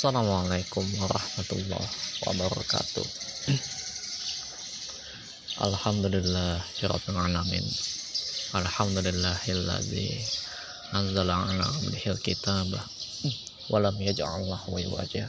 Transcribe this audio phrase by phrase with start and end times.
[0.00, 1.92] Assalamualaikum warahmatullahi
[2.24, 3.04] wabarakatuh.
[5.60, 6.56] Alhamdulillah
[6.88, 7.66] Rabbil Alamin.
[8.56, 10.08] Alhamdulillahilladzi
[10.96, 12.72] Anzala ala abdihil kitab
[13.68, 15.28] Walam yaj'allahu wajah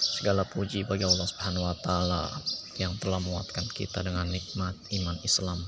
[0.00, 2.32] Segala puji bagi Allah subhanahu wa ta'ala
[2.80, 5.60] Yang telah menguatkan kita dengan nikmat iman Islam.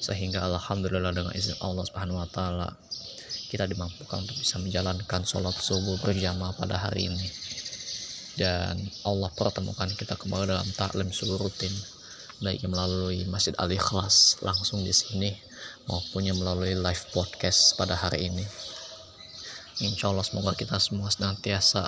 [0.00, 2.72] Sehingga Alhamdulillah dengan izin Allah subhanahu wa ta'ala
[3.54, 7.28] kita dimampukan untuk bisa menjalankan sholat subuh berjamaah pada hari ini.
[8.34, 11.70] Dan Allah pertemukan kita kembali dalam taklim subuh rutin
[12.42, 15.30] baik melalui Masjid Al Ikhlas langsung di sini
[15.86, 18.42] maupun yang melalui live podcast pada hari ini.
[19.86, 21.86] Insya Allah semoga kita semua senantiasa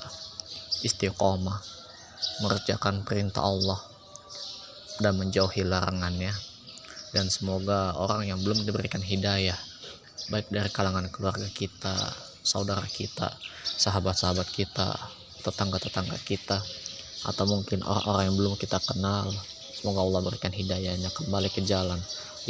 [0.86, 1.58] istiqomah
[2.46, 3.82] mengerjakan perintah Allah
[5.02, 6.30] dan menjauhi larangannya.
[7.10, 9.56] Dan semoga orang yang belum diberikan hidayah
[10.26, 11.94] baik dari kalangan keluarga kita,
[12.42, 13.30] saudara kita,
[13.78, 14.94] sahabat-sahabat kita,
[15.46, 16.58] tetangga-tetangga kita,
[17.26, 19.30] atau mungkin orang-orang yang belum kita kenal.
[19.76, 21.98] Semoga Allah berikan hidayahnya kembali ke jalan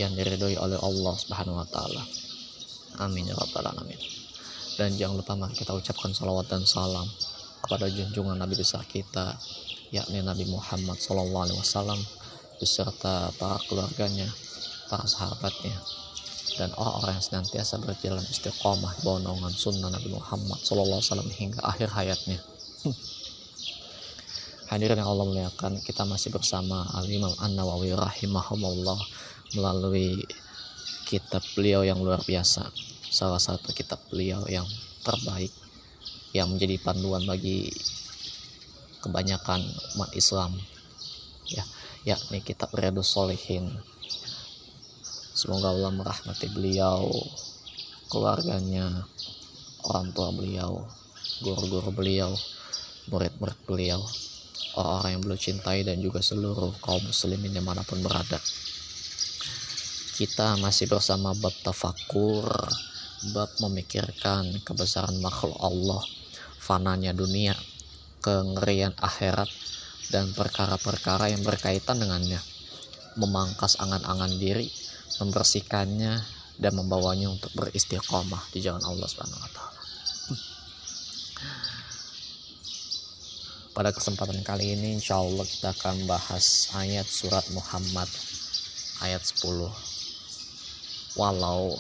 [0.01, 2.03] yang diridhoi oleh Allah Subhanahu wa taala.
[3.01, 4.01] Amin ya rabbal alamin.
[4.77, 7.09] Dan jangan lupa mari kita ucapkan salawat dan salam
[7.65, 9.37] kepada junjungan Nabi besar kita
[9.91, 11.99] yakni Nabi Muhammad SAW
[12.57, 14.29] beserta para keluarganya,
[14.89, 15.77] para sahabatnya,
[16.57, 21.01] dan orang-orang yang senantiasa berjalan istiqomah bawah naungan sunnah Nabi Muhammad SAW
[21.33, 22.41] hingga akhir hayatnya.
[24.73, 28.99] Hadirin yang Allah muliakan, kita masih bersama Al-Imam An-Nawawi rahimahumullah
[29.55, 30.19] melalui
[31.07, 32.67] kitab beliau yang luar biasa.
[33.07, 34.67] Salah satu kitab beliau yang
[35.07, 35.55] terbaik
[36.35, 37.71] yang menjadi panduan bagi
[39.07, 39.63] kebanyakan
[39.95, 40.59] umat Islam
[41.47, 41.63] ya
[42.03, 43.71] yakni kitab Riyadus Solihin
[45.37, 47.13] Semoga Allah merahmati beliau,
[48.09, 49.05] keluarganya,
[49.85, 50.81] orang tua beliau,
[51.45, 52.33] guru-guru beliau,
[53.13, 54.01] murid-murid beliau,
[54.81, 58.41] orang-orang yang beliau cintai dan juga seluruh kaum muslimin di mana pun berada.
[60.17, 62.49] Kita masih bersama bab tafakur,
[63.37, 66.01] bab memikirkan kebesaran makhluk Allah,
[66.57, 67.53] fananya dunia,
[68.25, 69.53] kengerian akhirat,
[70.09, 72.41] dan perkara-perkara yang berkaitan dengannya.
[73.21, 74.73] Memangkas angan-angan diri,
[75.23, 76.15] membersihkannya
[76.57, 79.81] dan membawanya untuk beristiqomah di jalan Allah Subhanahu wa taala.
[83.77, 88.09] Pada kesempatan kali ini insya Allah kita akan bahas ayat surat Muhammad
[89.05, 89.69] ayat 10.
[91.21, 91.77] Walau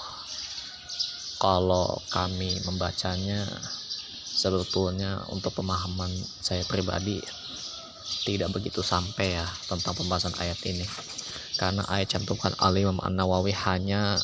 [1.40, 3.48] kalau kami membacanya
[4.28, 6.12] sebetulnya untuk pemahaman
[6.44, 7.20] saya pribadi
[8.28, 10.84] tidak begitu sampai ya tentang pembahasan ayat ini
[11.56, 14.20] karena ayat cantumkan Al-Imam An-Nawawi hanya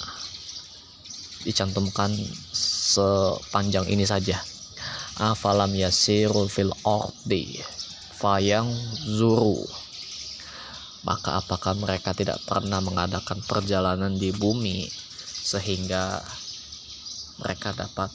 [1.42, 2.12] dicantumkan
[2.54, 4.38] sepanjang ini saja.
[5.16, 7.60] Afalam yasiru fil ardi
[8.16, 8.70] fayang
[9.02, 9.66] zuru
[11.02, 14.86] maka apakah mereka tidak pernah mengadakan perjalanan di bumi
[15.42, 16.22] sehingga
[17.42, 18.14] mereka dapat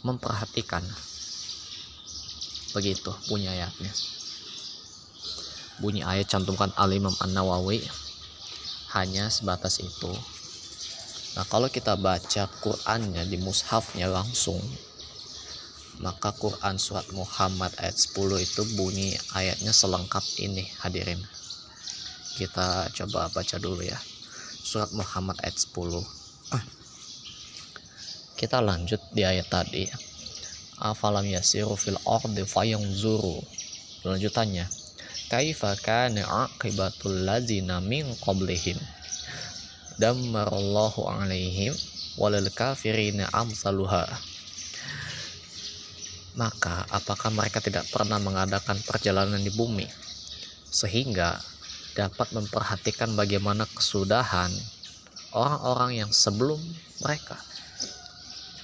[0.00, 0.80] memperhatikan?
[2.72, 3.92] Begitu punya ayatnya
[5.80, 7.80] bunyi ayat cantumkan Al-Imam An-Nawawi
[8.92, 10.12] hanya sebatas itu.
[11.34, 14.60] Nah kalau kita baca Qurannya di mushafnya langsung
[16.00, 21.20] maka Quran surat Muhammad ayat 10 itu bunyi ayatnya selengkap ini hadirin.
[22.40, 24.00] Kita coba baca dulu ya.
[24.64, 26.20] Surat Muhammad ayat 10
[28.40, 29.84] kita lanjut di ayat tadi.
[30.80, 33.36] Afalam yasiru fil ardi fayanzuru
[34.08, 34.79] lanjutannya
[35.30, 38.74] kaifa kana aqibatul ladzina min qablihim?
[40.02, 41.70] Dammarallahu alaihim
[42.18, 44.10] walil kafirina amsaluha.
[46.34, 49.86] Maka apakah mereka tidak pernah mengadakan perjalanan di bumi?
[50.66, 51.38] Sehingga
[51.94, 54.50] dapat memperhatikan bagaimana kesudahan
[55.30, 56.58] orang-orang yang sebelum
[57.06, 57.38] mereka.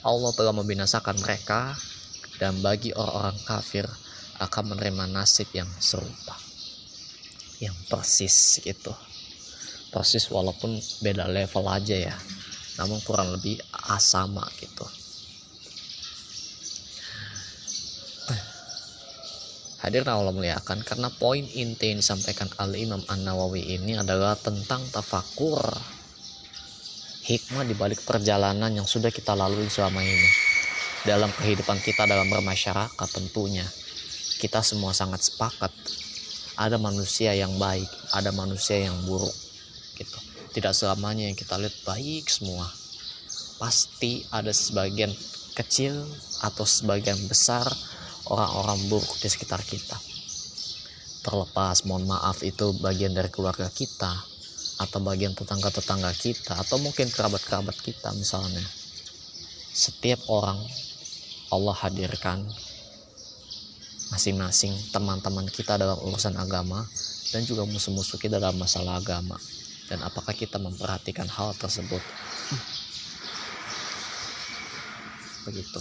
[0.02, 1.78] Allah telah membinasakan mereka
[2.42, 3.86] dan bagi orang-orang kafir
[4.38, 6.45] akan menerima nasib yang serupa
[7.60, 8.92] yang persis gitu.
[9.94, 12.16] Persis walaupun beda level aja ya.
[12.76, 13.56] Namun kurang lebih
[13.96, 14.84] sama gitu.
[19.86, 24.82] Hadir Allah muliakan karena poin inti yang disampaikan Al Imam An Nawawi ini adalah tentang
[24.90, 25.62] tafakur
[27.22, 30.30] hikmah dibalik perjalanan yang sudah kita lalui selama ini.
[31.06, 33.62] Dalam kehidupan kita dalam bermasyarakat tentunya
[34.42, 35.70] kita semua sangat sepakat
[36.56, 39.34] ada manusia yang baik ada manusia yang buruk
[39.96, 40.18] gitu.
[40.52, 42.68] Tidak selamanya yang kita lihat baik semua.
[43.56, 45.12] Pasti ada sebagian
[45.56, 46.04] kecil
[46.44, 47.64] atau sebagian besar
[48.28, 49.96] orang-orang buruk di sekitar kita.
[51.24, 54.12] Terlepas mohon maaf itu bagian dari keluarga kita
[54.76, 58.62] atau bagian tetangga-tetangga kita atau mungkin kerabat-kerabat kita misalnya.
[59.72, 60.60] Setiap orang
[61.52, 62.44] Allah hadirkan
[64.12, 66.86] masing-masing teman-teman kita dalam urusan agama
[67.34, 69.36] dan juga musuh-musuh kita dalam masalah agama.
[69.86, 72.02] Dan apakah kita memperhatikan hal tersebut?
[75.46, 75.80] Begitu.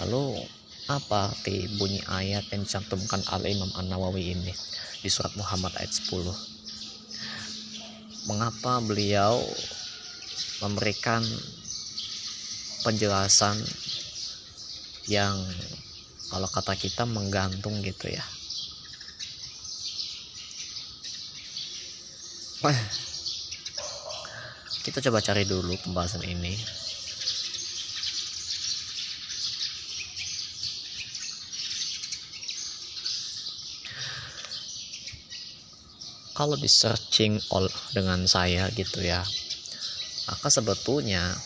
[0.00, 0.48] Lalu
[0.90, 4.50] apa arti bunyi ayat yang dicantumkan al Imam An Nawawi ini
[4.98, 6.50] di surat Muhammad ayat 10
[8.26, 9.38] mengapa beliau
[10.60, 11.22] memberikan
[12.82, 13.54] penjelasan
[15.06, 15.38] yang
[16.30, 18.22] kalau kata kita menggantung gitu ya?
[24.80, 26.54] Kita coba cari dulu pembahasan ini
[36.40, 39.20] kalau di searching all dengan saya gitu ya
[40.24, 41.36] maka sebetulnya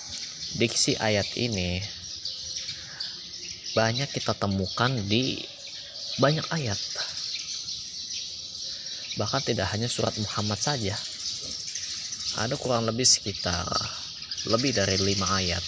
[0.55, 1.83] diksi ayat ini
[3.75, 5.43] banyak kita temukan di
[6.23, 6.79] banyak ayat.
[9.19, 10.95] Bahkan tidak hanya surat Muhammad saja.
[12.39, 13.67] Ada kurang lebih sekitar
[14.47, 15.63] lebih dari lima ayat.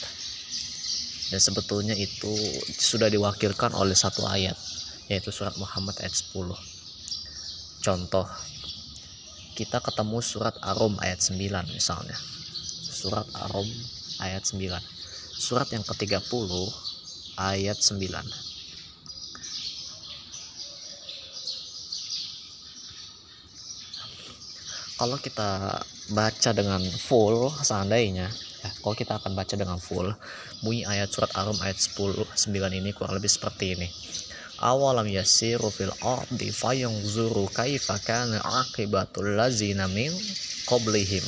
[1.34, 2.30] Dan sebetulnya itu
[2.78, 4.54] sudah diwakilkan oleh satu ayat
[5.10, 6.50] yaitu surat Muhammad ayat 10
[7.86, 8.26] contoh
[9.56, 11.40] kita ketemu surat Arum ayat 9
[11.72, 12.16] misalnya.
[12.92, 13.66] Surat Arum
[14.20, 14.96] ayat 9
[15.36, 16.48] surat yang ke-30
[17.36, 18.00] ayat 9
[24.96, 25.84] kalau kita
[26.16, 28.32] baca dengan full seandainya
[28.64, 30.08] ya, kalau kita akan baca dengan full
[30.64, 33.92] bunyi ayat surat Arum ayat 10 9 ini kurang lebih seperti ini
[34.60, 36.52] awalam yasiru fil ardi
[37.04, 40.12] zuru kaifa kana aqibatul lazina min
[40.64, 41.24] qablihim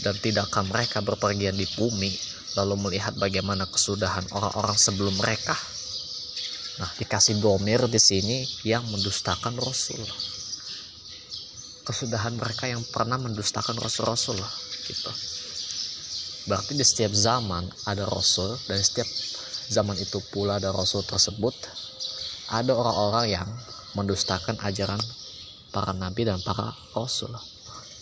[0.00, 2.10] dan tidakkah mereka berpergian di bumi
[2.58, 5.54] lalu melihat bagaimana kesudahan orang-orang sebelum mereka.
[6.80, 10.00] Nah, dikasih domir di sini yang mendustakan Rasul.
[11.84, 14.40] Kesudahan mereka yang pernah mendustakan Rasul-Rasul
[14.88, 15.12] gitu.
[16.48, 19.06] Berarti di setiap zaman ada Rasul dan setiap
[19.68, 21.52] zaman itu pula ada Rasul tersebut
[22.50, 23.48] ada orang-orang yang
[23.94, 24.98] mendustakan ajaran
[25.70, 27.30] para nabi dan para rasul.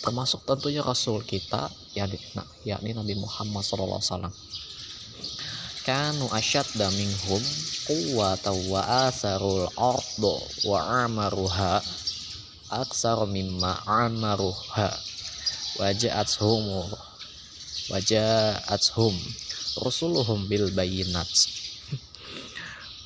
[0.01, 2.17] Termasuk tentunya rasul kita yakni,
[2.65, 4.31] yakni Nabi Muhammad SAW
[5.89, 7.41] kanu asyadda minhum
[7.89, 10.37] quwwata wa asarul ardo
[10.69, 11.81] wa amaruha
[12.69, 14.93] aksar mimma amaruha.
[15.79, 16.91] Waja'athum
[17.89, 19.15] waja'athum
[19.81, 21.31] rusuluhum bil bayinat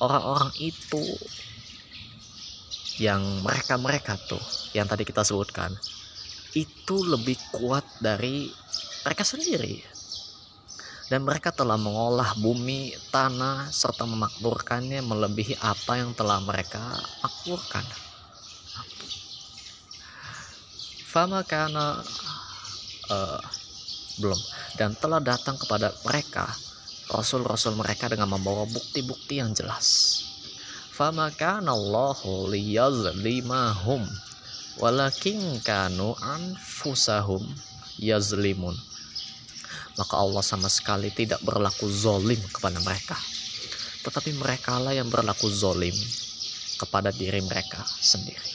[0.03, 1.15] orang-orang itu
[2.99, 4.43] yang mereka-mereka tuh
[4.75, 5.79] yang tadi kita sebutkan
[6.53, 8.53] itu lebih kuat dari
[9.01, 9.81] mereka sendiri
[11.11, 17.85] dan mereka telah mengolah bumi, tanah, serta memakmurkannya melebihi apa yang telah mereka makmurkan.
[21.05, 22.01] Fama karena
[23.13, 23.41] uh,
[24.17, 24.41] belum
[24.73, 26.57] dan telah datang kepada mereka
[27.13, 30.19] rasul-rasul mereka dengan membawa bukti-bukti yang jelas.
[30.89, 34.01] Fama kana Allahu liyazlimahum
[34.81, 37.45] walakin kanu anfusahum
[38.01, 38.73] yazlimun.
[39.93, 43.13] Maka Allah sama sekali tidak berlaku zolim kepada mereka.
[44.01, 45.93] Tetapi mereka lah yang berlaku zolim
[46.81, 48.49] kepada diri mereka sendiri.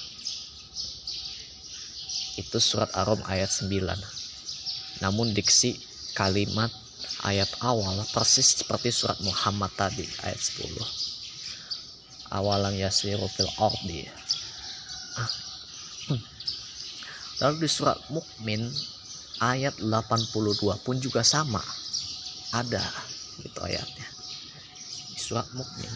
[2.36, 4.18] Itu surat Arum ayat 9
[4.98, 5.78] namun diksi
[6.18, 6.70] kalimat
[7.24, 10.72] ayat awal persis seperti surat Muhammad tadi ayat 10
[12.32, 14.06] awalan yasiru fil ardi
[17.38, 18.66] Lalu di surat Mukmin
[19.38, 21.62] ayat 82 pun juga sama.
[22.50, 22.82] Ada
[23.38, 24.08] gitu ayatnya.
[25.14, 25.92] Di surat Mukmin.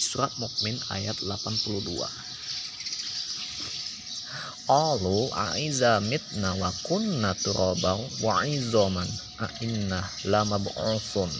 [0.00, 2.27] Surat Mukmin ayat 82.
[4.68, 9.08] Alu aiza mitna wa kunna turabau wa izoman
[9.40, 11.32] a inna lama bu'usun.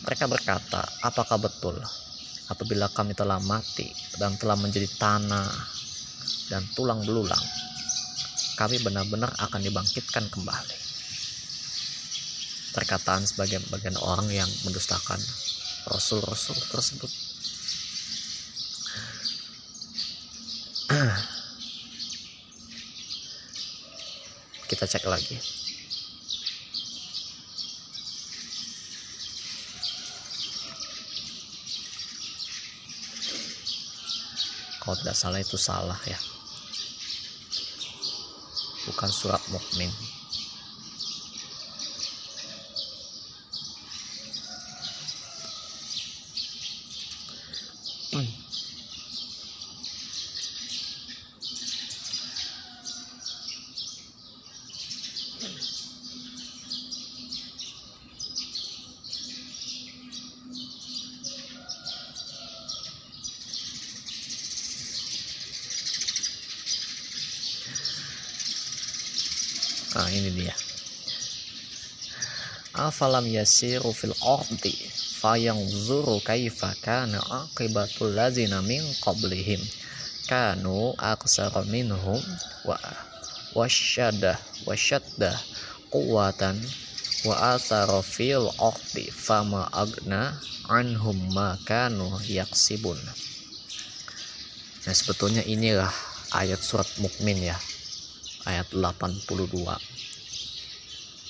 [0.00, 1.76] Mereka berkata, apakah betul
[2.50, 3.86] apabila kami telah mati
[4.18, 5.54] dan telah menjadi tanah
[6.50, 7.44] dan tulang belulang
[8.58, 10.78] kami benar-benar akan dibangkitkan kembali
[12.74, 15.22] perkataan sebagian bagian orang yang mendustakan
[15.86, 17.29] rasul-rasul tersebut
[24.70, 25.34] kita cek lagi.
[34.78, 36.18] Kalau tidak salah itu salah ya.
[38.86, 39.90] Bukan surat mukmin
[69.90, 70.54] nah ini dia
[73.00, 74.76] afalam yasiru fil ardi
[75.24, 77.16] fayanzuru kaifa kana
[77.48, 79.56] aqibatul ladzina min qablihim
[80.28, 82.20] kanu aksara minhum
[82.68, 82.76] wa
[83.56, 84.36] wasyadda
[84.68, 85.32] wasyadda
[85.88, 86.60] quwatan
[87.24, 90.36] wa athara fil ardi fama agna
[90.68, 93.00] anhum ma kanu yaksibun.
[94.84, 95.88] Nah sebetulnya inilah
[96.36, 97.56] ayat surat mukmin ya
[98.44, 99.24] ayat 82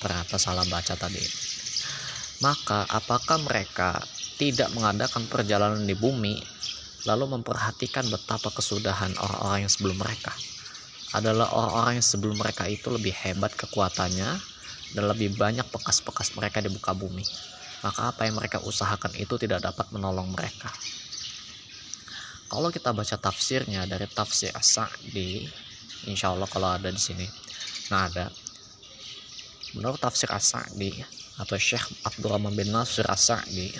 [0.03, 1.50] ternyata salah baca tadi
[2.41, 4.01] maka apakah mereka
[4.41, 6.41] tidak mengadakan perjalanan di bumi
[7.05, 10.33] lalu memperhatikan betapa kesudahan orang-orang yang sebelum mereka?
[11.13, 14.29] Adalah orang-orang yang sebelum mereka itu lebih hebat kekuatannya
[14.97, 17.21] dan lebih banyak bekas-bekas mereka di muka bumi.
[17.85, 20.73] Maka apa yang mereka usahakan itu tidak dapat menolong mereka.
[22.49, 25.45] Kalau kita baca tafsirnya dari tafsir Sa'di
[26.09, 27.23] insya Allah kalau ada di sini
[27.93, 28.31] nah ada.
[29.71, 33.73] Menurut tafsir As-Sa'di atau Syekh Abdurrahman bin Nasir As-Sa'di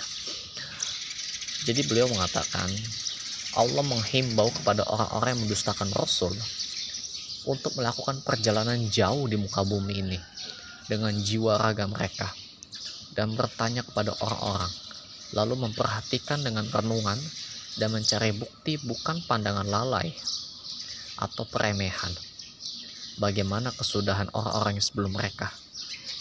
[1.62, 2.66] jadi beliau mengatakan
[3.54, 6.34] Allah menghimbau kepada orang-orang yang mendustakan Rasul
[7.46, 10.18] untuk melakukan perjalanan jauh di muka bumi ini
[10.90, 12.34] dengan jiwa raga mereka
[13.14, 14.72] dan bertanya kepada orang-orang
[15.32, 17.16] lalu memperhatikan dengan renungan
[17.80, 20.12] dan mencari bukti bukan pandangan lalai
[21.16, 22.12] atau peremehan.
[23.16, 25.52] Bagaimana kesudahan orang-orang yang sebelum mereka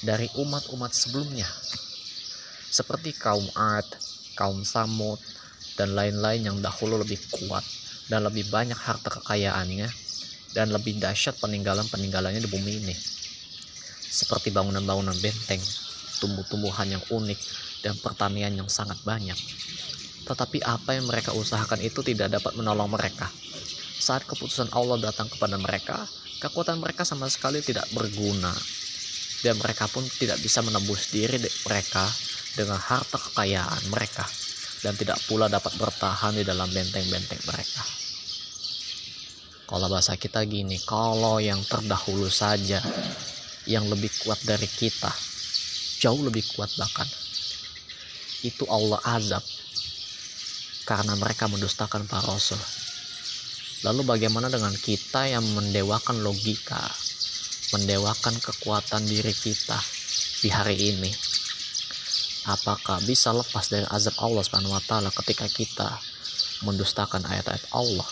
[0.01, 1.45] dari umat-umat sebelumnya,
[2.73, 3.85] seperti kaum Ad,
[4.33, 5.21] kaum Samud,
[5.77, 7.63] dan lain-lain yang dahulu lebih kuat
[8.09, 9.87] dan lebih banyak harta kekayaannya
[10.51, 12.95] dan lebih dahsyat peninggalan-peninggalannya di bumi ini.
[14.11, 15.63] Seperti bangunan-bangunan benteng,
[16.19, 17.39] tumbuh-tumbuhan yang unik,
[17.81, 19.37] dan pertanian yang sangat banyak.
[20.27, 23.31] Tetapi apa yang mereka usahakan itu tidak dapat menolong mereka
[24.01, 26.09] saat keputusan Allah datang kepada mereka,
[26.41, 28.57] kekuatan mereka sama sekali tidak berguna.
[29.41, 32.13] Dan mereka pun tidak bisa menebus diri mereka
[32.53, 34.29] dengan harta kekayaan mereka.
[34.81, 37.85] Dan tidak pula dapat bertahan di dalam benteng-benteng mereka.
[39.65, 42.81] Kalau bahasa kita gini, kalau yang terdahulu saja
[43.69, 45.13] yang lebih kuat dari kita,
[46.01, 47.05] jauh lebih kuat bahkan.
[48.41, 49.45] Itu Allah azab
[50.81, 52.57] karena mereka mendustakan para rasul
[53.81, 56.85] Lalu bagaimana dengan kita yang mendewakan logika,
[57.71, 59.79] mendewakan kekuatan diri kita
[60.43, 61.11] di hari ini?
[62.49, 65.89] Apakah bisa lepas dari azab Allah Subhanahu wa taala ketika kita
[66.67, 68.07] mendustakan ayat-ayat Allah?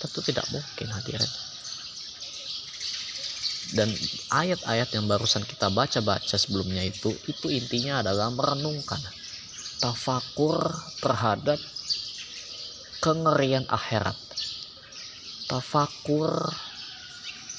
[0.00, 1.32] Tentu tidak mungkin hadirin.
[3.70, 3.88] Dan
[4.34, 8.98] ayat-ayat yang barusan kita baca-baca sebelumnya itu, itu intinya adalah merenungkan
[9.78, 10.60] tafakur
[11.00, 11.56] terhadap
[13.00, 14.18] kengerian akhirat
[15.48, 16.52] tafakur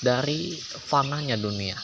[0.02, 1.78] dari fananya dunia.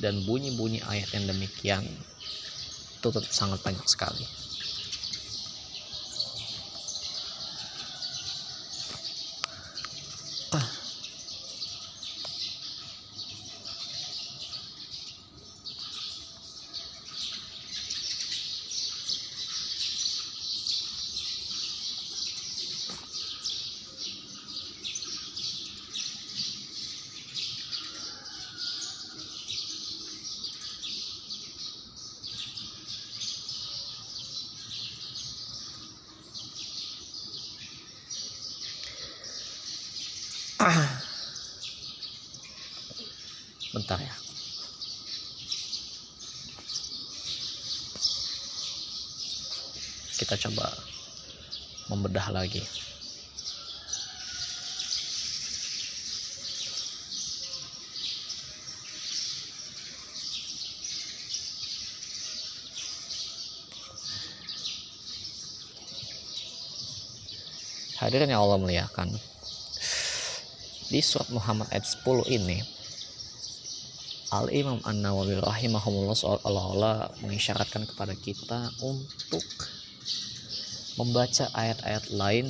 [0.00, 1.84] Dan bunyi-bunyi ayat yang demikian
[3.00, 4.24] itu sangat banyak sekali.
[43.70, 44.14] bentar ya
[50.18, 50.74] kita coba
[52.32, 52.62] lagi
[68.00, 69.12] Hadirin yang Allah muliakan.
[70.88, 72.58] Di surat Muhammad ayat 10 ini
[74.32, 79.44] Al Imam An Nawawi rahimahumullah seolah-olah mengisyaratkan kepada kita untuk
[81.00, 82.44] membaca ayat-ayat lain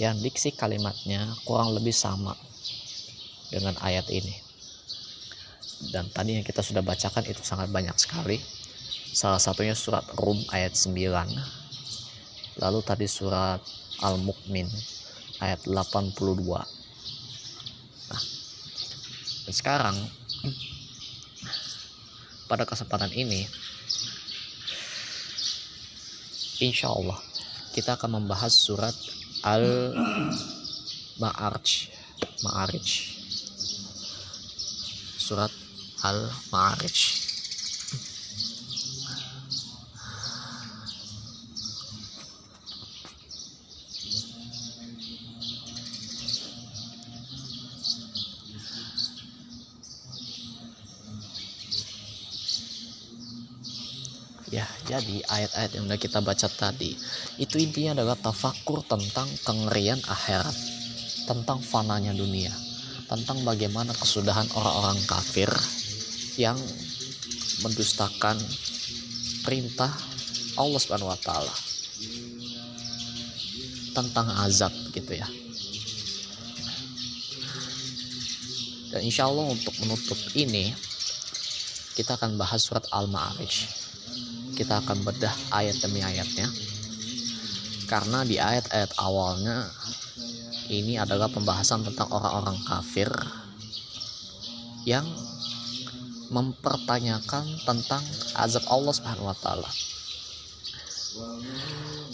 [0.00, 2.32] yang diksi kalimatnya kurang lebih sama
[3.52, 4.32] dengan ayat ini.
[5.92, 8.40] Dan tadi yang kita sudah bacakan itu sangat banyak sekali.
[9.12, 10.96] Salah satunya surat Rum ayat 9.
[12.58, 13.60] Lalu tadi surat
[14.00, 14.66] Al-Mukmin
[15.44, 16.16] ayat 82.
[18.08, 18.22] Nah,
[19.44, 19.96] dan sekarang
[22.48, 23.44] pada kesempatan ini
[26.58, 27.27] insya Allah
[27.72, 28.94] kita akan membahas surat
[29.44, 30.28] Al-Ma'arij.
[32.42, 32.88] Ma'arij.
[35.18, 35.52] Surat
[36.02, 37.18] Al-Ma'arij
[54.48, 56.96] ya jadi ayat-ayat yang sudah kita baca tadi
[57.36, 60.56] itu intinya adalah tafakur tentang kengerian akhirat
[61.28, 62.52] tentang fananya dunia
[63.08, 65.48] tentang bagaimana kesudahan orang-orang kafir
[66.36, 66.56] yang
[67.64, 68.36] mendustakan
[69.42, 69.90] perintah
[70.60, 71.54] Allah Subhanahu wa taala
[73.96, 75.26] tentang azab gitu ya.
[78.88, 80.70] Dan insya Allah untuk menutup ini
[81.98, 83.77] kita akan bahas surat Al-Ma'arij
[84.58, 86.50] kita akan bedah ayat demi ayatnya
[87.86, 89.70] karena di ayat-ayat awalnya
[90.68, 93.08] ini adalah pembahasan tentang orang-orang kafir
[94.84, 95.06] yang
[96.28, 98.04] mempertanyakan tentang
[98.36, 99.70] azab Allah Subhanahu wa taala.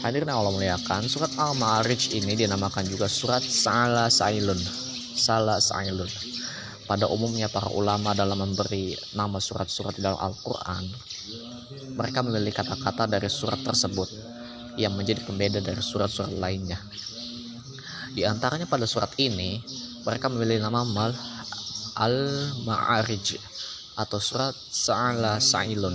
[0.06, 4.60] Hadirin Allah muliakan, surat Al-Ma'arij ini dinamakan juga surat Salah Sailun.
[5.18, 6.06] Salah Sailun.
[6.86, 10.84] Pada umumnya para ulama dalam memberi nama surat-surat di dalam Al-Qur'an
[11.94, 14.10] mereka memilih kata-kata dari surat tersebut
[14.74, 16.78] yang menjadi pembeda dari surat-surat lainnya.
[18.14, 19.62] Di antaranya pada surat ini,
[20.02, 21.14] mereka memilih nama Mal
[21.94, 23.38] Al-Ma'arij
[23.94, 25.94] atau surat Sa'ala Sa'ilun.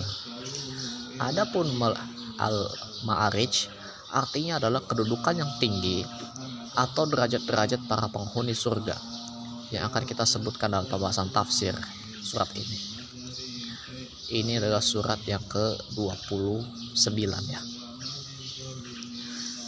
[1.19, 1.95] Adapun Mal
[2.39, 3.67] Al-Ma'arij
[4.15, 6.01] artinya adalah kedudukan yang tinggi
[6.79, 8.95] atau derajat-derajat para penghuni surga
[9.69, 11.77] yang akan kita sebutkan dalam pembahasan tafsir
[12.23, 12.88] surat ini
[14.29, 17.17] ini adalah surat yang ke-29
[17.49, 17.61] ya.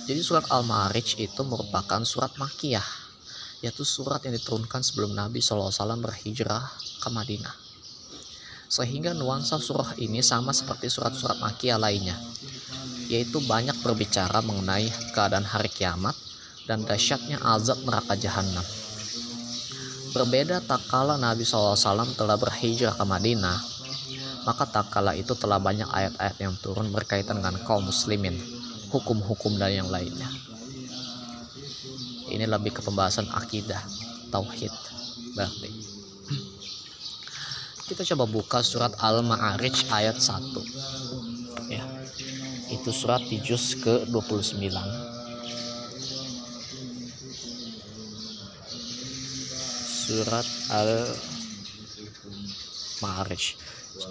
[0.06, 2.86] Jadi surat Al-Ma'arij itu merupakan surat Makiyah,
[3.62, 5.72] yaitu surat yang diturunkan sebelum Nabi SAW
[6.02, 6.66] berhijrah
[7.02, 7.56] ke Madinah.
[8.72, 12.18] Sehingga nuansa surah ini sama seperti surat-surat Makiyah lainnya,
[13.08, 16.14] yaitu banyak berbicara mengenai keadaan hari kiamat
[16.66, 18.64] dan dahsyatnya azab neraka jahanam.
[20.12, 21.76] Berbeda tak kala Nabi SAW
[22.20, 23.71] telah berhijrah ke Madinah,
[24.42, 28.34] maka tak kala itu telah banyak ayat-ayat yang turun berkaitan dengan kaum muslimin,
[28.90, 30.28] hukum-hukum dan yang lainnya.
[32.32, 33.84] Ini lebih ke pembahasan akidah,
[34.32, 34.72] tauhid,
[35.36, 35.70] berarti.
[37.92, 40.56] Kita coba buka surat Al-Ma'arij ayat 1.
[41.68, 41.84] Ya.
[42.72, 44.72] Itu surat di juz ke-29.
[50.08, 51.22] Surat Al-Ma'arij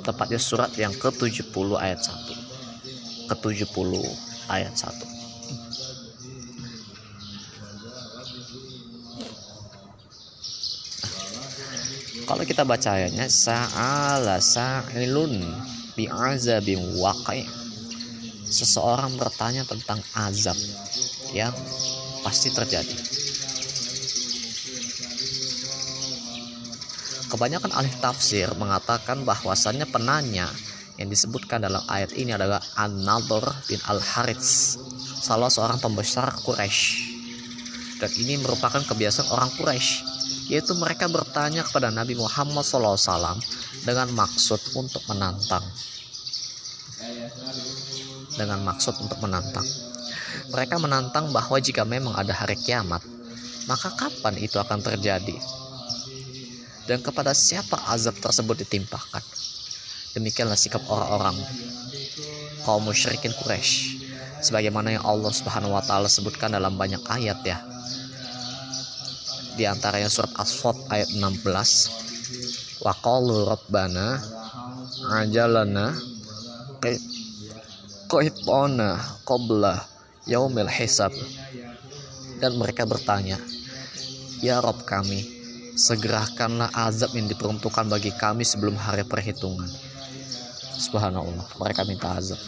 [0.03, 3.93] tepatnya surat yang ke-70 ayat 1 ke-70
[4.51, 5.21] ayat 1
[12.31, 15.35] kalau kita baca ayatnya sa'ala sa'ilun
[15.99, 17.43] bi'azabin waqi.
[18.47, 20.55] Seseorang bertanya tentang azab
[21.35, 21.51] yang
[22.23, 23.20] pasti terjadi
[27.31, 30.51] Kebanyakan ahli tafsir mengatakan bahwasannya penanya
[30.99, 34.75] yang disebutkan dalam ayat ini adalah An-Nadhr bin Al-Harits,
[35.23, 37.09] salah seorang pembesar Quraisy.
[38.03, 40.03] Dan ini merupakan kebiasaan orang Quraisy,
[40.51, 43.39] yaitu mereka bertanya kepada Nabi Muhammad SAW
[43.87, 45.63] dengan maksud untuk menantang.
[48.35, 49.65] Dengan maksud untuk menantang.
[50.51, 53.07] Mereka menantang bahwa jika memang ada hari kiamat,
[53.71, 55.60] maka kapan itu akan terjadi?
[56.91, 59.23] Dan kepada siapa azab tersebut ditimpakan.
[60.19, 61.39] Demikianlah sikap orang-orang
[62.67, 64.03] kaum musyrikin Quraisy.
[64.43, 67.63] Sebagaimana yang Allah Subhanahu wa taala sebutkan dalam banyak ayat ya.
[69.55, 74.19] Di antaranya surat As-Saff ayat 16 wa qalu rabbana
[75.15, 75.95] ajalana
[78.11, 79.79] qaitona qabla
[80.27, 81.15] yaumil hisab.
[82.43, 83.39] Dan mereka bertanya
[84.43, 85.40] ya Rob kami
[85.75, 89.69] segerakanlah azab yang diperuntukkan bagi kami sebelum hari perhitungan.
[90.81, 92.41] Subhanallah mereka minta azab.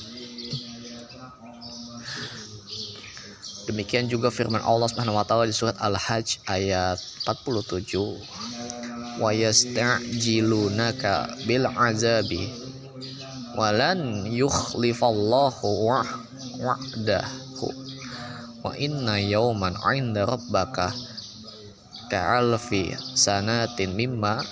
[3.62, 6.98] Demikian juga firman Allah Subhanahu wa taala di surat Al-Hajj ayat
[7.30, 9.22] 47.
[9.22, 12.50] Wa yasta'jilunaka bil azabi
[13.54, 15.94] walan yukhlifallahu
[16.58, 17.70] wa'dahu.
[18.66, 20.90] Wa inna yawman 'inda rabbaka
[22.12, 24.44] ka'alfi sanatin mimma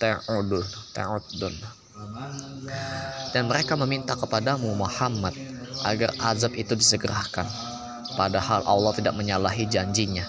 [0.00, 0.64] ta'udun
[0.96, 1.54] ta'udun
[3.34, 5.34] dan mereka meminta kepadamu Muhammad
[5.82, 7.46] agar azab itu disegerakan.
[8.14, 10.26] Padahal Allah tidak menyalahi janjinya.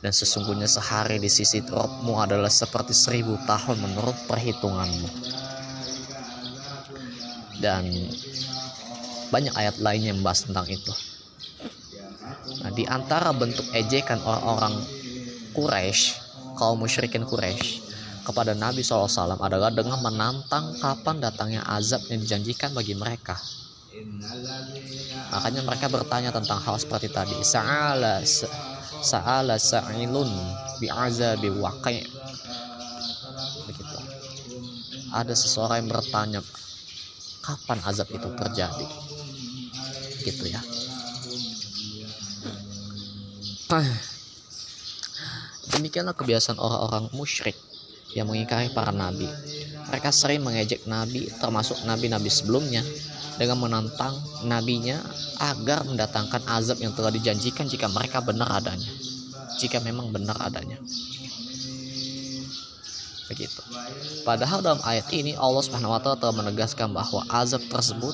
[0.00, 5.08] Dan sesungguhnya sehari di sisi Robmu adalah seperti seribu tahun menurut perhitunganmu.
[7.60, 7.84] Dan
[9.28, 10.92] banyak ayat lain yang membahas tentang itu.
[12.60, 14.74] Nah, di antara bentuk ejekan orang-orang
[15.56, 16.02] Quraisy,
[16.58, 17.68] kaum musyrikin Quraisy
[18.26, 23.36] kepada Nabi SAW adalah dengan menantang kapan datangnya azab yang dijanjikan bagi mereka.
[25.32, 27.38] Makanya mereka bertanya tentang hal seperti tadi.
[27.42, 28.14] Sa'ala
[29.10, 30.30] sa'ala sa'ilun
[30.80, 32.02] bi'azabi waqi'
[33.68, 33.98] begitu.
[35.10, 36.40] Ada seseorang yang bertanya
[37.46, 38.86] kapan azab itu terjadi.
[40.24, 40.60] Gitu ya.
[45.74, 47.54] Demikianlah kebiasaan orang-orang musyrik
[48.18, 49.30] yang mengingkari para nabi.
[49.90, 52.82] Mereka sering mengejek nabi, termasuk nabi-nabi sebelumnya,
[53.38, 55.00] dengan menantang nabinya
[55.40, 58.90] agar mendatangkan azab yang telah dijanjikan jika mereka benar adanya.
[59.62, 60.76] Jika memang benar adanya.
[63.30, 63.62] Begitu.
[64.26, 68.12] Padahal dalam ayat ini Allah Subhanahu wa taala telah menegaskan bahwa azab tersebut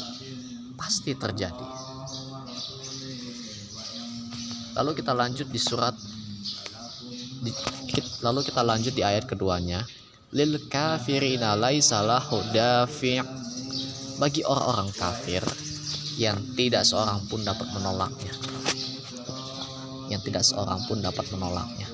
[0.76, 1.75] pasti terjadi.
[4.76, 5.96] Lalu kita lanjut di surat
[7.40, 7.50] di,
[8.20, 9.80] lalu kita lanjut di ayat keduanya.
[10.36, 12.44] Lil kafirina laisa lahu
[14.20, 15.40] bagi orang-orang kafir
[16.20, 18.32] yang tidak seorang pun dapat menolaknya.
[20.12, 21.88] Yang tidak seorang pun dapat menolaknya.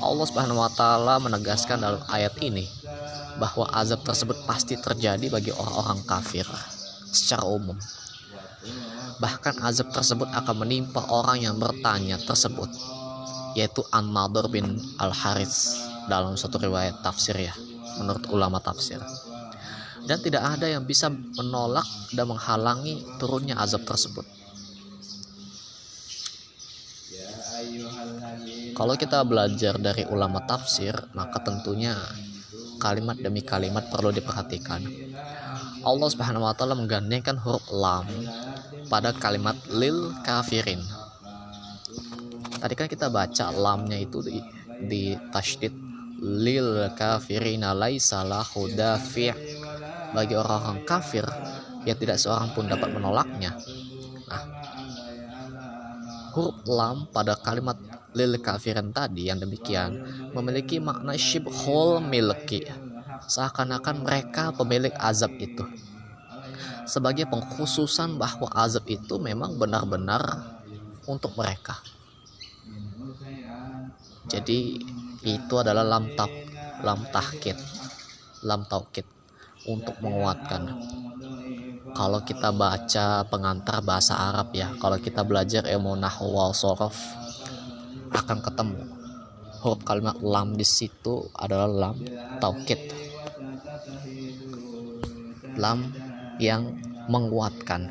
[0.00, 2.64] Allah Subhanahu wa taala menegaskan dalam ayat ini
[3.36, 6.44] bahwa azab tersebut pasti terjadi bagi orang-orang kafir
[7.08, 7.76] secara umum
[9.20, 12.72] bahkan azab tersebut akan menimpa orang yang bertanya tersebut
[13.52, 15.76] yaitu An-Nadir bin Al-Harith
[16.08, 17.54] dalam satu riwayat tafsir ya
[18.00, 18.98] menurut ulama tafsir.
[20.00, 21.84] Dan tidak ada yang bisa menolak
[22.16, 24.24] dan menghalangi turunnya azab tersebut.
[28.72, 31.92] Kalau kita belajar dari ulama tafsir maka tentunya
[32.80, 34.80] kalimat demi kalimat perlu diperhatikan
[35.80, 38.04] Allah Subhanahu wa taala menggandengkan huruf lam
[38.92, 40.80] pada kalimat lil kafirin.
[42.60, 44.36] Tadi kan kita baca lamnya itu di,
[44.84, 45.72] di tasydid
[46.20, 49.32] lil kafirina laisa lahu dafi'
[50.12, 51.24] bagi orang-orang kafir
[51.88, 53.56] yang tidak seorang pun dapat menolaknya.
[54.28, 54.42] Nah
[56.36, 57.80] huruf lam pada kalimat
[58.12, 59.96] lil kafirin tadi yang demikian
[60.36, 62.68] memiliki makna shibhul milki
[63.26, 65.66] seakan-akan mereka pemilik azab itu.
[66.88, 70.22] Sebagai pengkhususan bahwa azab itu memang benar-benar
[71.06, 71.78] untuk mereka.
[74.30, 74.78] Jadi
[75.26, 76.30] itu adalah lam tak
[76.80, 77.58] lam tahkid
[78.40, 79.04] lam taukid
[79.68, 80.80] untuk menguatkan.
[81.92, 86.96] Kalau kita baca pengantar bahasa Arab ya kalau kita belajar ilmu nahwu wal sorof
[88.14, 88.80] akan ketemu.
[89.60, 91.96] Huruf kalimat lam di situ adalah lam
[92.40, 92.80] taukid
[95.56, 95.92] lam
[96.40, 96.74] yang
[97.10, 97.90] menguatkan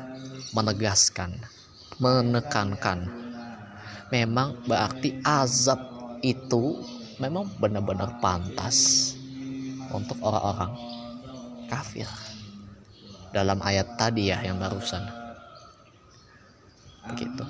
[0.54, 1.38] menegaskan
[2.00, 3.06] menekankan.
[4.10, 5.78] Memang berarti azab
[6.24, 6.82] itu
[7.22, 9.12] memang benar-benar pantas
[9.92, 10.72] untuk orang-orang
[11.70, 12.08] kafir.
[13.30, 15.06] Dalam ayat tadi ya yang barusan.
[17.14, 17.44] Begitu.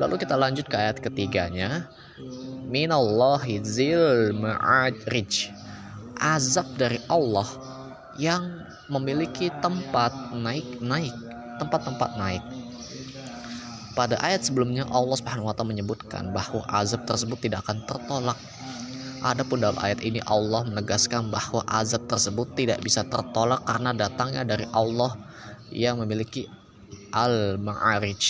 [0.00, 1.92] Lalu kita lanjut ke ayat ketiganya.
[2.72, 5.52] Minallahi zil ma'arij
[6.22, 7.46] azab dari Allah
[8.14, 11.10] yang memiliki tempat naik-naik
[11.58, 12.42] tempat-tempat naik
[13.92, 18.40] pada ayat sebelumnya Allah Subhanahu wa taala menyebutkan bahwa azab tersebut tidak akan tertolak.
[19.22, 24.66] Adapun dalam ayat ini Allah menegaskan bahwa azab tersebut tidak bisa tertolak karena datangnya dari
[24.72, 25.14] Allah
[25.70, 26.48] yang memiliki
[27.14, 28.24] al-ma'arij.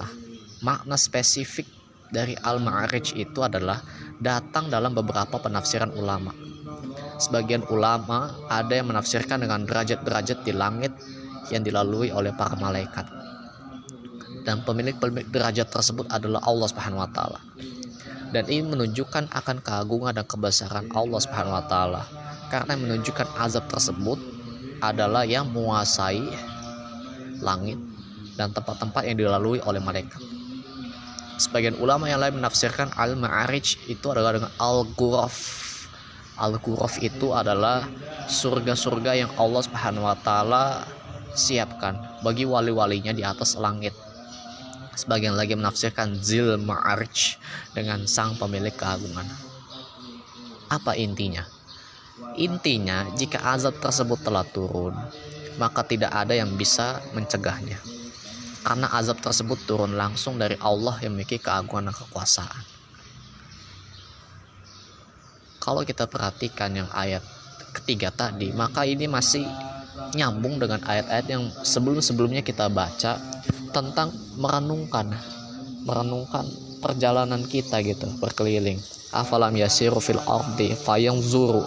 [0.00, 0.10] Nah,
[0.64, 1.68] makna spesifik
[2.08, 3.82] dari al-ma'arij itu adalah
[4.22, 6.47] datang dalam beberapa penafsiran ulama.
[7.18, 10.94] Sebagian ulama ada yang menafsirkan dengan derajat-derajat di langit
[11.50, 13.04] yang dilalui oleh para malaikat.
[14.46, 17.40] Dan pemilik-pemilik derajat tersebut adalah Allah Subhanahu wa taala.
[18.30, 22.02] Dan ini menunjukkan akan keagungan dan kebesaran Allah Subhanahu wa taala.
[22.48, 24.16] Karena menunjukkan azab tersebut
[24.80, 26.22] adalah yang menguasai
[27.42, 27.76] langit
[28.38, 30.22] dan tempat-tempat yang dilalui oleh malaikat.
[31.38, 35.67] Sebagian ulama yang lain menafsirkan al-ma'arij itu adalah dengan al-ghuraf.
[36.38, 37.82] Al-ghuraf itu adalah
[38.30, 40.86] surga-surga yang Allah Subhanahu wa taala
[41.34, 43.92] siapkan bagi wali-walinya di atas langit.
[44.94, 47.38] Sebagian lagi menafsirkan zil ma'arij
[47.74, 49.26] dengan sang pemilik keagungan.
[50.70, 51.46] Apa intinya?
[52.34, 54.94] Intinya, jika azab tersebut telah turun,
[55.58, 57.78] maka tidak ada yang bisa mencegahnya.
[58.66, 62.77] Karena azab tersebut turun langsung dari Allah yang memiliki keagungan dan kekuasaan.
[65.58, 67.20] Kalau kita perhatikan yang ayat
[67.74, 69.44] ketiga tadi, maka ini masih
[70.14, 73.18] nyambung dengan ayat-ayat yang sebelum-sebelumnya kita baca
[73.74, 75.12] tentang merenungkan
[75.84, 76.46] merenungkan
[76.78, 78.78] perjalanan kita gitu berkeliling.
[79.10, 80.76] Afalam yasiru fil ardi
[81.24, 81.64] zuru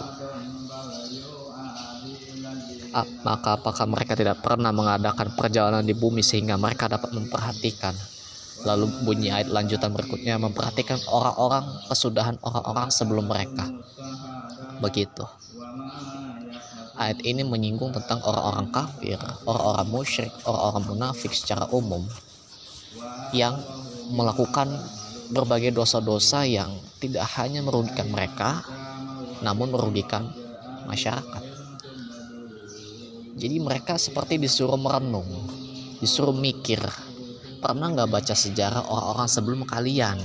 [3.24, 7.96] maka apakah mereka tidak pernah mengadakan perjalanan di bumi sehingga mereka dapat memperhatikan
[8.62, 13.66] lalu bunyi ayat lanjutan berikutnya memperhatikan orang-orang kesudahan orang-orang sebelum mereka
[14.78, 15.26] begitu
[16.98, 22.06] ayat ini menyinggung tentang orang-orang kafir orang-orang musyrik orang-orang munafik secara umum
[23.34, 23.58] yang
[24.12, 24.68] melakukan
[25.32, 26.70] berbagai dosa-dosa yang
[27.02, 28.62] tidak hanya merugikan mereka
[29.42, 30.30] namun merugikan
[30.86, 31.52] masyarakat
[33.32, 35.26] jadi mereka seperti disuruh merenung,
[35.98, 36.78] disuruh mikir.
[37.62, 40.18] Pernah nggak baca sejarah orang-orang sebelum kalian?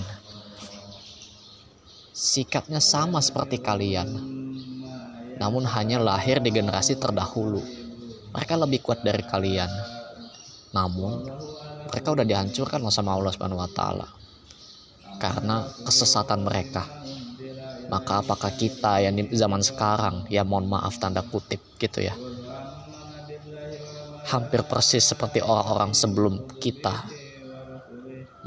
[2.09, 4.09] Sikapnya sama seperti kalian,
[5.37, 7.61] namun hanya lahir di generasi terdahulu.
[8.33, 9.69] Mereka lebih kuat dari kalian,
[10.73, 11.29] namun
[11.93, 14.09] mereka udah dihancurkan sama Allah Subhanahu wa taala
[15.21, 16.89] karena kesesatan mereka.
[17.93, 22.17] Maka apakah kita yang di zaman sekarang ya mohon maaf tanda kutip gitu ya
[24.27, 27.07] hampir persis seperti orang-orang sebelum kita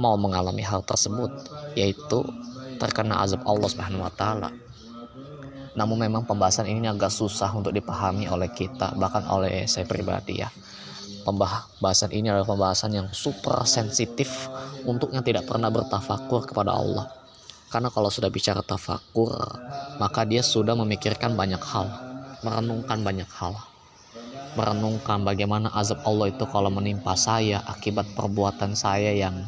[0.00, 1.28] mau mengalami hal tersebut
[1.76, 2.24] yaitu
[2.80, 4.48] terkena azab Allah Subhanahu wa taala.
[5.76, 10.48] Namun memang pembahasan ini agak susah untuk dipahami oleh kita bahkan oleh saya pribadi ya.
[11.20, 14.48] Pembahasan ini adalah pembahasan yang super sensitif
[14.88, 17.06] untuk yang tidak pernah bertafakur kepada Allah.
[17.70, 19.30] Karena kalau sudah bicara tafakur,
[20.00, 21.86] maka dia sudah memikirkan banyak hal,
[22.42, 23.54] merenungkan banyak hal
[24.58, 29.46] merenungkan bagaimana azab Allah itu kalau menimpa saya akibat perbuatan saya yang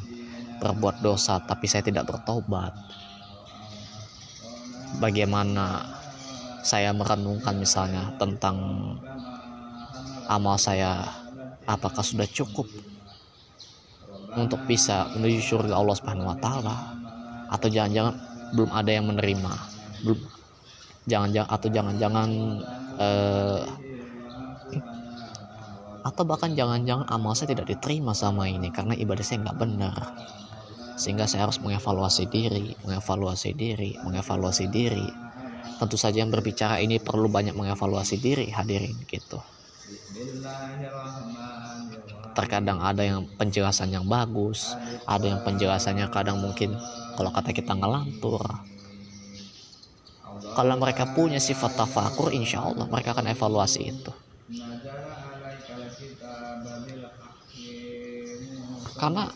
[0.62, 2.70] berbuat dosa tapi saya tidak bertobat.
[5.03, 5.83] Bagaimana
[6.62, 8.57] saya merenungkan misalnya tentang
[10.31, 11.03] amal saya
[11.66, 12.70] apakah sudah cukup
[14.38, 16.77] untuk bisa menuju surga Allah Subhanahu wa taala?
[17.51, 18.14] Atau jangan-jangan
[18.55, 19.53] belum ada yang menerima?
[20.07, 20.20] Belum.
[21.03, 22.29] Jangan-jangan atau jangan-jangan
[23.03, 23.61] eh,
[26.03, 29.99] atau bahkan jangan-jangan amal saya tidak diterima sama ini karena ibadah saya nggak benar.
[30.99, 35.09] Sehingga saya harus mengevaluasi diri mengevaluasi diri mengevaluasi diri.
[35.81, 39.38] Tentu saja yang berbicara ini perlu banyak mengevaluasi diri hadirin gitu.
[42.33, 44.73] Terkadang ada yang penjelasan yang bagus
[45.05, 46.81] ada yang penjelasannya kadang mungkin
[47.17, 48.41] kalau kata kita ngelantur
[50.57, 54.12] kalau mereka punya sifat tafakur insya Allah mereka akan evaluasi itu
[59.03, 59.27] karena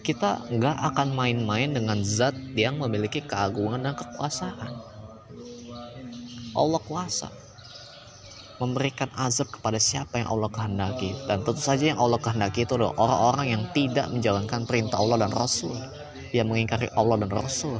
[0.00, 4.72] kita nggak akan main-main dengan zat yang memiliki keagungan dan kekuasaan.
[6.56, 7.28] Allah kuasa.
[8.56, 11.12] Memberikan azab kepada siapa yang Allah kehendaki.
[11.28, 15.32] Dan tentu saja yang Allah kehendaki itu adalah orang-orang yang tidak menjalankan perintah Allah dan
[15.36, 15.76] Rasul.
[16.32, 17.76] Yang mengingkari Allah dan Rasul.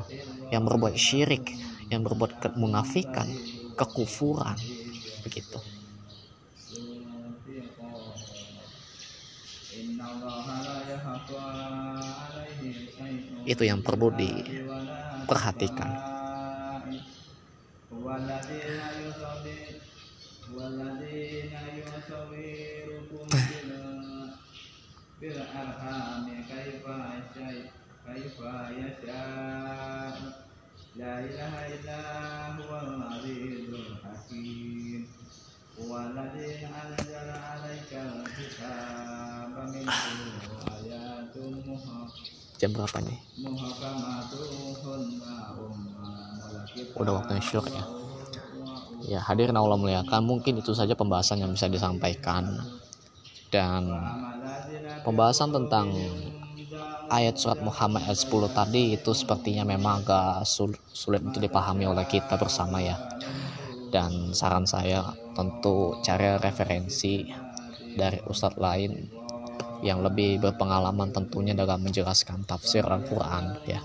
[0.52, 1.46] Yang berbuat syirik.
[1.88, 3.28] Yang berbuat kemunafikan.
[3.80, 4.60] Kekufuran.
[5.24, 5.73] Begitu
[13.44, 16.13] itu yang perlu diperhatikan
[47.24, 47.84] waktunya syur ya.
[49.04, 52.60] Ya hadirin Allah muliakan mungkin itu saja pembahasan yang bisa disampaikan.
[53.48, 53.88] Dan
[55.08, 55.88] pembahasan tentang
[57.08, 60.44] ayat surat Muhammad ayat 10 tadi itu sepertinya memang agak
[60.92, 63.00] sulit untuk dipahami oleh kita bersama ya.
[63.88, 67.24] Dan saran saya tentu cari referensi
[67.94, 68.92] dari ustadz lain
[69.80, 73.84] yang lebih berpengalaman tentunya dalam menjelaskan tafsir Al-Quran ya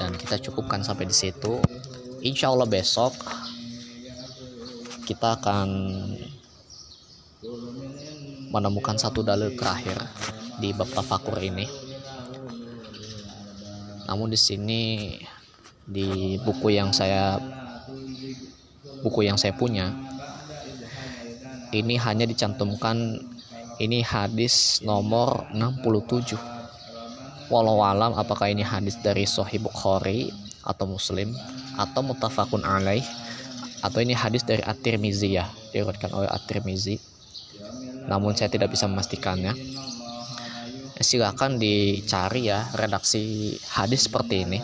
[0.00, 1.60] dan kita cukupkan sampai di situ.
[2.24, 3.12] Insya Allah besok
[5.04, 5.68] kita akan
[8.48, 10.00] menemukan satu dalil terakhir
[10.56, 11.68] di bab tafakur ini.
[14.08, 14.80] Namun di sini
[15.84, 17.36] di buku yang saya
[19.04, 19.92] buku yang saya punya
[21.70, 23.20] ini hanya dicantumkan
[23.80, 26.59] ini hadis nomor 67
[27.50, 30.30] walau alam apakah ini hadis dari Sahih Bukhari
[30.62, 31.34] atau Muslim
[31.74, 33.02] atau mutafakun alaih?
[33.82, 36.96] Atau ini hadis dari At-Tirmizi ya diriwayatkan oleh At-Tirmizi.
[38.06, 39.52] Namun saya tidak bisa memastikannya.
[40.94, 44.60] Ya, silakan dicari ya redaksi hadis seperti ini.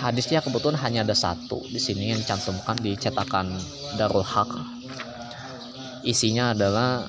[0.00, 3.54] Hadisnya kebetulan hanya ada satu di sini yang dicantumkan di cetakan
[3.94, 4.50] Darul Haq.
[6.02, 7.06] Isinya adalah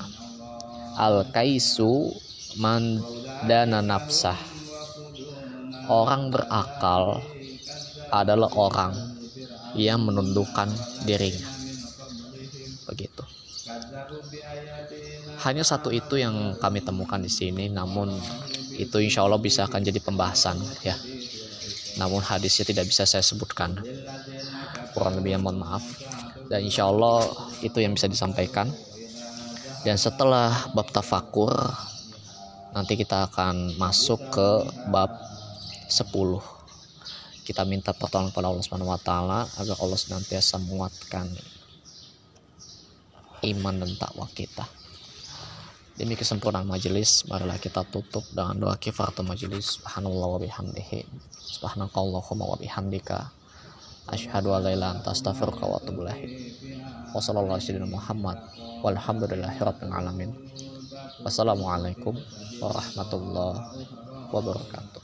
[1.00, 2.14] al kaisu
[2.62, 4.53] mandana nafsah
[5.90, 7.20] orang berakal
[8.14, 8.94] adalah orang
[9.74, 10.70] yang menundukkan
[11.04, 11.50] dirinya.
[12.88, 13.24] Begitu.
[15.44, 18.14] Hanya satu itu yang kami temukan di sini namun
[18.78, 20.96] itu insya Allah bisa akan jadi pembahasan ya.
[21.98, 23.78] Namun hadisnya tidak bisa saya sebutkan.
[24.94, 25.84] Kurang lebih mohon maaf.
[26.50, 27.26] Dan insya Allah
[27.66, 28.70] itu yang bisa disampaikan.
[29.84, 31.54] Dan setelah bab tafakur
[32.74, 34.50] nanti kita akan masuk ke
[34.90, 35.12] bab
[35.94, 36.10] 10
[37.44, 41.28] kita minta pertolongan kepada Allah Subhanahu wa taala agar Allah senantiasa menguatkan
[43.44, 44.64] iman dan takwa kita.
[45.94, 49.78] Demi kesempurnaan majelis, marilah kita tutup dengan doa kifaratul majelis.
[49.78, 51.06] Subhanallah wa bihamdihi.
[51.60, 53.30] Subhanakallahumma wa bihamdika.
[54.10, 56.32] Asyhadu an la ilaha anta astaghfiruka wa atubu ilaik.
[57.14, 58.42] Wassallallahu Muhammad
[58.82, 60.34] walhamdulillahirabbil alamin
[61.22, 62.18] wassalamualaikum
[62.60, 63.86] warahmatullahi
[64.34, 65.03] wabarakatuh